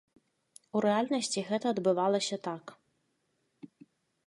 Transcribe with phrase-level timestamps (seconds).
[0.77, 2.65] У рэальнасці гэта адбывалася так.